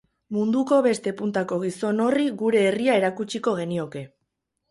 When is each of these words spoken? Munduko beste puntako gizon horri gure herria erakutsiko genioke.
Munduko 0.35 0.77
beste 0.85 1.11
puntako 1.19 1.59
gizon 1.65 2.01
horri 2.07 2.25
gure 2.41 2.63
herria 2.69 2.97
erakutsiko 3.01 3.53
genioke. 3.61 4.05